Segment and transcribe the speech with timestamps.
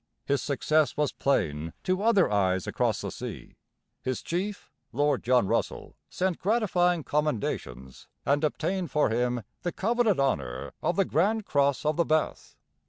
[0.25, 3.55] His success was plain to other eyes across the sea.
[4.01, 10.73] His chief, Lord John Russell, sent gratifying commendations and obtained for him the coveted honour
[10.81, 12.55] of the Grand Cross of the Bath.